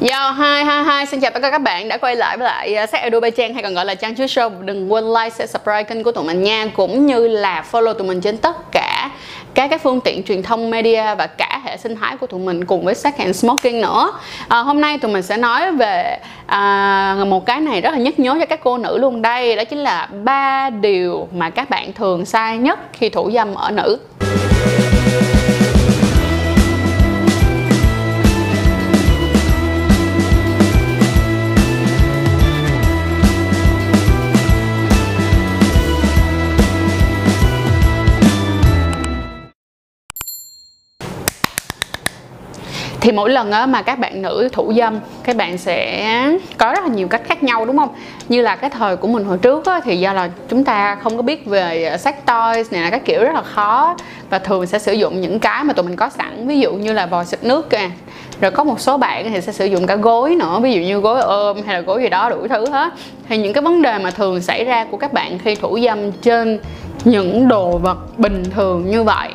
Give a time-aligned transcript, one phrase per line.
[0.00, 2.74] Yo, hi, hi, hi, xin chào tất cả các bạn đã quay lại với lại
[2.74, 3.02] à, uh, Sắc
[3.36, 4.64] Trang hay còn gọi là Trang Chuối Show.
[4.64, 6.66] Đừng quên like, share, subscribe kênh của tụi mình nha.
[6.74, 9.10] Cũng như là follow tụi mình trên tất cả
[9.54, 12.64] các cái phương tiện truyền thông media và cả hệ sinh thái của tụi mình
[12.64, 14.12] cùng với Second Smoking nữa.
[14.48, 18.18] À, Hôm nay tụi mình sẽ nói về à, một cái này rất là nhức
[18.18, 19.56] nhối cho các cô nữ luôn đây.
[19.56, 23.70] Đó chính là ba điều mà các bạn thường sai nhất khi thủ dâm ở
[23.70, 23.98] nữ.
[43.08, 46.04] Thì mỗi lần á, mà các bạn nữ thủ dâm các bạn sẽ
[46.58, 47.88] có rất là nhiều cách khác nhau đúng không?
[48.28, 51.16] Như là cái thời của mình hồi trước á, thì do là chúng ta không
[51.16, 53.96] có biết về sex toys này là các kiểu rất là khó.
[54.30, 56.92] Và thường sẽ sử dụng những cái mà tụi mình có sẵn ví dụ như
[56.92, 57.90] là vòi xịt nước kìa
[58.40, 61.00] rồi có một số bạn thì sẽ sử dụng cả gối nữa ví dụ như
[61.00, 62.92] gối ôm hay là gối gì đó đủ thứ hết.
[63.28, 66.12] Thì những cái vấn đề mà thường xảy ra của các bạn khi thủ dâm
[66.12, 66.60] trên
[67.04, 69.28] những đồ vật bình thường như vậy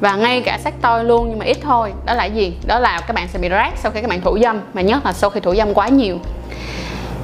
[0.00, 1.92] và ngay cả sắc tôi luôn nhưng mà ít thôi.
[2.04, 2.52] Đó là gì?
[2.66, 5.06] Đó là các bạn sẽ bị rác sau khi các bạn thủ dâm mà nhất
[5.06, 6.18] là sau khi thủ dâm quá nhiều.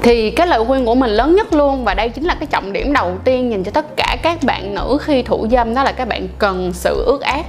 [0.03, 2.73] Thì cái lời khuyên của mình lớn nhất luôn và đây chính là cái trọng
[2.73, 5.93] điểm đầu tiên dành cho tất cả các bạn nữ khi thủ dâm đó là
[5.93, 7.47] các bạn cần sự ước ác.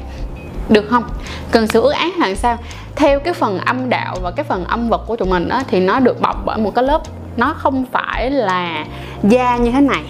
[0.69, 1.03] Được không?
[1.51, 2.57] Cần sự ước ác là sao?
[2.95, 5.79] Theo cái phần âm đạo và cái phần âm vật của tụi mình á, thì
[5.79, 7.01] nó được bọc bởi một cái lớp.
[7.37, 8.85] Nó không phải là
[9.23, 10.03] da như thế này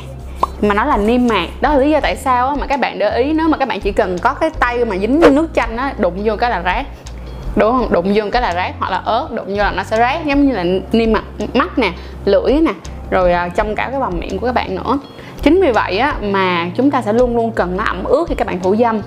[0.61, 3.17] mà nó là niêm mạc, đó là lý do tại sao mà các bạn để
[3.17, 5.93] ý, nếu mà các bạn chỉ cần có cái tay mà dính nước chanh á,
[5.97, 6.85] đụng vô cái là rác.
[7.55, 7.93] Đúng không?
[7.93, 10.47] Đụng vô cái là rác, hoặc là ớt, đụng vô là nó sẽ rác, giống
[10.47, 11.91] như là niêm mạc, mắt nè,
[12.25, 12.71] lưỡi nè,
[13.09, 14.99] rồi à, trong cả cái vòng miệng của các bạn nữa.
[15.41, 18.35] Chính vì vậy á mà chúng ta sẽ luôn luôn cần nó ẩm ướt khi
[18.35, 19.01] các bạn thủ dâm.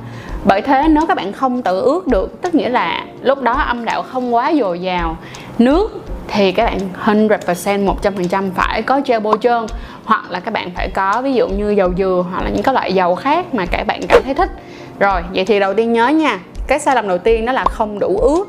[0.44, 3.84] Bởi thế nếu các bạn không tự ướt được, tức nghĩa là lúc đó âm
[3.84, 5.16] đạo không quá dồi dào,
[5.58, 9.66] nước thì các bạn 100% 100% phải có gel bôi trơn.
[10.04, 12.74] Hoặc là các bạn phải có ví dụ như dầu dừa hoặc là những cái
[12.74, 14.50] loại dầu khác mà các bạn cảm thấy thích.
[14.98, 17.98] Rồi vậy thì đầu tiên nhớ nha cái sai lầm đầu tiên đó là không
[17.98, 18.44] đủ ướt.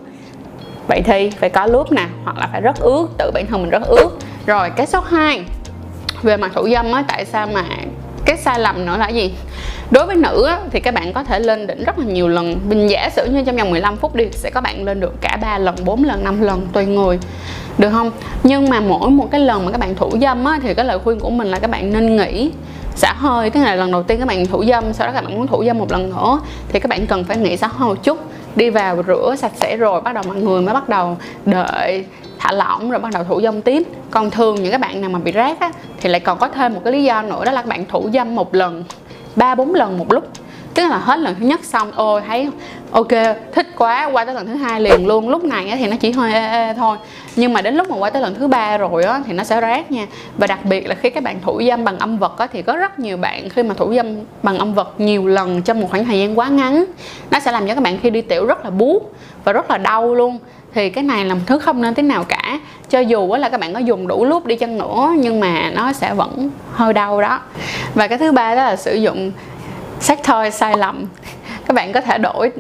[0.88, 3.70] Vậy thì phải có lớp nè hoặc là phải rất ướt tự bản thân mình
[3.70, 4.10] rất ướt.
[4.46, 5.42] Rồi cái số 2
[6.22, 7.64] về mặt thủ dâm á tại sao mà
[8.26, 9.34] cái sai lầm nữa là gì?
[9.92, 12.60] Đối với nữ á, thì các bạn có thể lên đỉnh rất là nhiều lần.
[12.70, 15.38] Mình giả sử như trong vòng 15 phút đi sẽ có bạn lên được cả
[15.42, 17.20] 3 lần 4 lần 5 lần tùy người
[17.80, 18.12] được không?
[18.44, 21.00] Nhưng mà mỗi một cái lần mà các bạn thủ dâm á, thì cái lời
[21.04, 22.52] khuyên của mình là các bạn nên nghỉ
[22.96, 25.24] xả hơi cái này là lần đầu tiên các bạn thủ dâm sau đó các
[25.24, 27.90] bạn muốn thủ dâm một lần nữa thì các bạn cần phải nghỉ xả hơi
[27.90, 28.20] một chút.
[28.56, 32.06] Đi vào rửa sạch sẽ rồi bắt đầu mọi người mới bắt đầu đợi
[32.40, 33.84] thả lỏng rồi bắt đầu thủ dâm tiếp.
[34.12, 36.74] Còn thường những các bạn nào mà bị rác á, thì lại còn có thêm
[36.74, 38.84] một cái lý do nữa đó là các bạn thủ dâm một lần
[39.36, 40.28] ba bốn lần một lúc
[40.74, 42.50] tức là hết lần thứ nhất xong ôi thấy
[42.92, 43.08] ok
[43.54, 45.30] thích quá qua tới lần thứ hai liền luôn.
[45.30, 46.98] Lúc này thì nó chỉ hơi ê, ê thôi.
[47.36, 49.62] Nhưng mà đến lúc mà qua tới lần thứ ba rồi á thì nó sẽ
[49.62, 50.06] rác nha.
[50.38, 52.76] Và đặc biệt là khi các bạn thủ dâm bằng âm vật á thì có
[52.78, 56.06] rất nhiều bạn khi mà thủ dâm bằng âm vật nhiều lần trong một khoảng
[56.06, 56.86] thời gian quá ngắn
[57.32, 59.78] nó sẽ làm cho các bạn khi đi tiểu rất là buốt và rất là
[59.78, 60.38] đau luôn.
[60.74, 62.60] Thì cái này là một thứ không nên thế nào cả.
[62.90, 65.94] Cho dù là các bạn có dùng đủ lúc đi chăng nữa nhưng mà nó
[65.94, 67.40] sẽ vẫn hơi đau đó.
[67.96, 69.32] Và cái thứ ba đó là sử dụng
[70.00, 71.06] sách thôi sai lầm.
[71.66, 72.52] Các bạn có thể đổi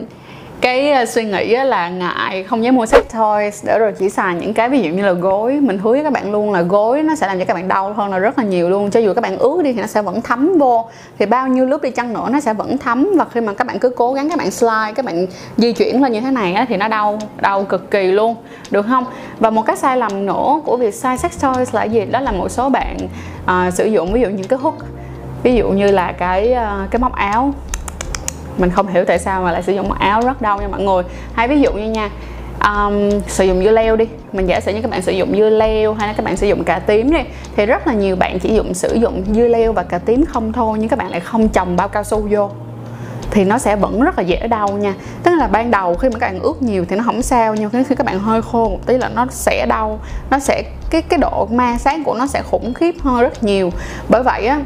[0.61, 3.51] cái ờ, suy nghĩ là ngại không dám mua sách thôi.
[3.63, 5.53] Để rồi chỉ xài những cái ví dụ như là gối.
[5.61, 7.93] Mình hứa với các bạn luôn là gối nó sẽ làm cho các bạn đau
[7.93, 8.91] hơn là rất là nhiều luôn.
[8.91, 10.89] Cho dù các bạn ướt đi thì nó sẽ vẫn thấm vô.
[11.19, 13.09] Thì bao nhiêu lớp đi chăng nữa nó sẽ vẫn thấm.
[13.15, 15.25] Và khi mà các bạn cứ cố gắng các bạn slide các bạn
[15.57, 18.35] di chuyển lên như thế này á, thì nó đau đau cực kỳ luôn.
[18.71, 19.05] Được không?
[19.39, 22.05] Và một cái sai lầm nữa của việc sai sex toys là gì?
[22.05, 22.97] Đó là một số bạn
[23.43, 24.75] uh, sử dụng ví dụ những cái hook
[25.43, 27.53] ví dụ như là cái ờ, cái móc áo.
[28.57, 30.81] Mình không hiểu tại sao mà lại sử dụng móc áo rất đau nha mọi
[30.81, 31.03] người.
[31.33, 32.09] Hay ví dụ như nha
[32.63, 34.05] um, sử dụng dưa leo đi.
[34.33, 36.47] Mình giả sử như các bạn sử dụng dưa leo hay là các bạn sử
[36.47, 37.19] dụng cà tím đi
[37.55, 40.53] thì rất là nhiều bạn chỉ dùng sử dụng dưa leo và cà tím không
[40.53, 42.49] thôi nhưng các bạn lại không trồng bao cao su vô.
[43.31, 44.93] Thì nó sẽ vẫn rất là dễ đau nha.
[45.23, 47.69] Tức là ban đầu khi mà các bạn ướt nhiều thì nó không sao nhưng
[47.69, 49.99] khi các bạn hơi khô một tí là nó sẽ đau.
[50.29, 53.71] Nó sẽ cái cái độ ma sát của nó sẽ khủng khiếp hơn rất nhiều.
[54.09, 54.59] Bởi vậy á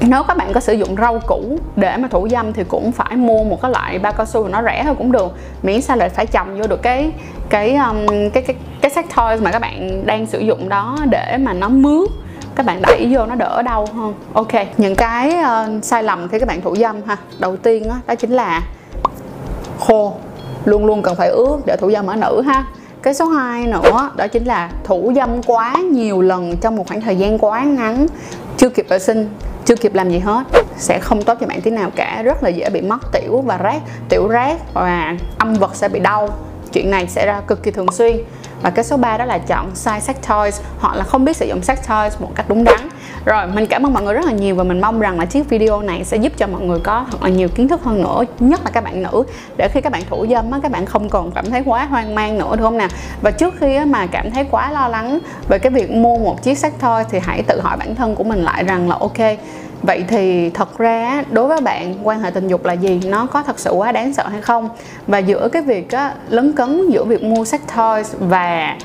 [0.00, 3.16] nếu các bạn có sử dụng rau củ để mà thủ dâm thì cũng phải
[3.16, 5.32] mua một cái loại bao cao su nó rẻ hơn cũng được.
[5.62, 7.12] Miễn sao là phải chồng vô được cái
[7.50, 9.04] cái um, cái cái cái set
[9.40, 12.08] mà các bạn đang sử dụng đó để mà nó mướt.
[12.54, 14.14] Các bạn đẩy vô nó đỡ đau hơn.
[14.32, 17.16] Ok những cái uh, sai lầm khi các bạn thủ dâm ha.
[17.38, 18.62] Đầu tiên đó, đó chính là
[19.80, 20.12] khô.
[20.64, 22.64] Luôn luôn cần phải ướt để thủ dâm ở nữ ha.
[23.02, 27.00] Cái số 2 nữa đó chính là thủ dâm quá nhiều lần trong một khoảng
[27.00, 28.06] thời gian quá ngắn
[28.56, 29.28] chưa kịp vệ sinh
[29.64, 30.46] chưa kịp làm gì hết,
[30.76, 32.22] sẽ không tốt cho bạn tí nào cả.
[32.22, 36.00] Rất là dễ bị mất tiểu và rác, tiểu rác và âm vật sẽ bị
[36.00, 36.28] đau.
[36.72, 38.16] Chuyện này sẽ ra cực kỳ thường xuyên.
[38.62, 41.46] Và cái số 3 đó là chọn sai sex toys, hoặc là không biết sử
[41.46, 42.88] dụng sex toys một cách đúng đắn
[43.24, 45.48] rồi mình cảm ơn mọi người rất là nhiều và mình mong rằng là chiếc
[45.48, 48.24] video này sẽ giúp cho mọi người có thật là nhiều kiến thức hơn nữa
[48.40, 49.24] nhất là các bạn nữ
[49.56, 52.14] để khi các bạn thủ dâm á các bạn không còn cảm thấy quá hoang
[52.14, 52.88] mang nữa đúng không nào?
[53.22, 55.18] Và trước khi mà cảm thấy quá lo lắng
[55.48, 58.24] về cái việc mua một chiếc sách thôi thì hãy tự hỏi bản thân của
[58.24, 59.18] mình lại rằng là ok
[59.82, 63.00] vậy thì thật ra đối với bạn quan hệ tình dục là gì?
[63.04, 64.68] Nó có thật sự quá đáng sợ hay không?
[65.06, 68.76] Và giữa cái việc á, lấn cấn giữa việc mua sex toys và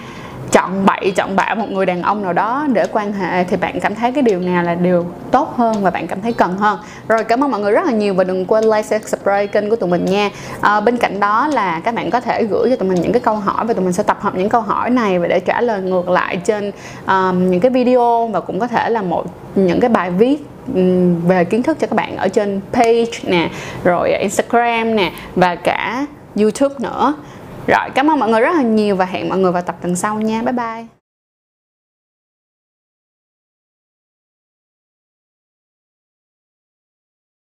[0.55, 3.79] chọn bậy chọn bạ một người đàn ông nào đó để quan hệ thì bạn
[3.79, 6.79] cảm thấy cái điều nào là điều tốt hơn và bạn cảm thấy cần hơn.
[7.07, 9.69] Rồi cảm ơn mọi người rất là nhiều và đừng quên like share subscribe kênh
[9.69, 10.29] của tụi mình nha.
[10.61, 13.19] À, bên cạnh đó là các bạn có thể gửi cho tụi mình những cái
[13.19, 15.61] câu hỏi và tụi mình sẽ tập hợp những câu hỏi này và để trả
[15.61, 16.71] lời ngược lại trên
[17.07, 19.25] um, những cái video và cũng có thể là một
[19.55, 20.45] những cái bài viết
[21.27, 23.49] về kiến thức cho các bạn ở trên page nè
[23.83, 26.05] rồi Instagram nè và cả
[26.35, 27.13] YouTube nữa
[27.67, 29.95] rồi, cảm ơn mọi người rất là nhiều và hẹn mọi người vào tập tuần
[29.95, 30.41] sau nha.
[30.41, 30.94] Bye bye.